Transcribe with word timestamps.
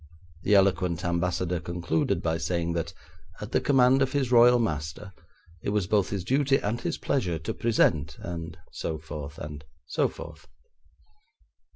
The 0.41 0.55
eloquent 0.55 1.05
Ambassador 1.05 1.59
concluded 1.59 2.23
by 2.23 2.39
saying 2.39 2.73
that, 2.73 2.91
at 3.39 3.51
the 3.51 3.61
command 3.61 4.01
of 4.01 4.13
his 4.13 4.31
Royal 4.31 4.57
master, 4.57 5.13
it 5.61 5.69
was 5.69 5.85
both 5.85 6.09
his 6.09 6.23
duty 6.23 6.57
and 6.57 6.81
his 6.81 6.97
pleasure 6.97 7.37
to 7.37 7.53
present, 7.53 8.17
and 8.17 8.57
so 8.71 8.97
forth 8.97 9.37
and 9.37 9.63
so 9.85 10.07
forth. 10.07 10.47